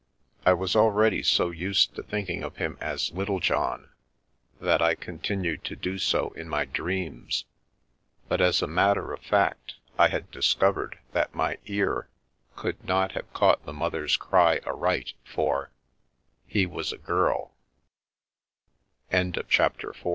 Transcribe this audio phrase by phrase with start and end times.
[0.47, 3.91] I was already so used to thinking of him as Littlejohn
[4.59, 7.45] that I continued to do so in my dreams,
[8.27, 12.09] but as a matter of fact I had discovered that my ear
[12.55, 14.77] could not have caught the mother's cry a